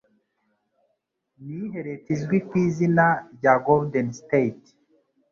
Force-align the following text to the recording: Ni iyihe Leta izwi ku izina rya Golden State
Ni 1.43 1.51
iyihe 1.55 1.79
Leta 1.87 2.07
izwi 2.15 2.37
ku 2.47 2.53
izina 2.65 3.05
rya 3.37 3.53
Golden 3.65 4.07
State 4.21 4.67